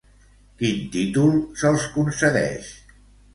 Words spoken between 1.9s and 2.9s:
concedeix?